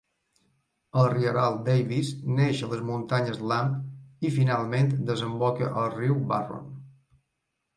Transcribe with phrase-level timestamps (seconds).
[1.01, 2.09] El rierol Davies
[2.39, 6.67] neix a les muntanyes Lamb i finalment desemboca al riu Barron.